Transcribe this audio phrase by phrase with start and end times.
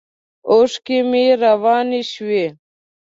[0.49, 2.45] اوښکې مې روانې شوې.